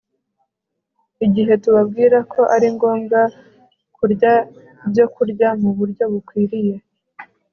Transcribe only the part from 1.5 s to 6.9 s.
tubabwira ko ari ngombwa kurya ibyokurya mu buryo bukwiriye